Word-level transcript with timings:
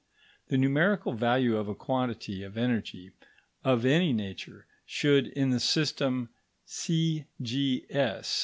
The 0.47 0.57
numerical 0.57 1.13
value 1.13 1.55
of 1.57 1.67
a 1.67 1.75
quantity 1.75 2.41
of 2.41 2.57
energy 2.57 3.11
of 3.63 3.85
any 3.85 4.13
nature 4.13 4.65
should, 4.83 5.27
in 5.27 5.51
the 5.51 5.59
system 5.59 6.29
C.G.S. 6.65 8.27